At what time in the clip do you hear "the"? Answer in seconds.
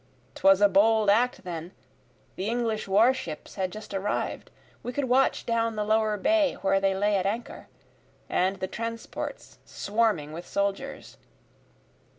2.35-2.47, 5.75-5.83, 8.55-8.67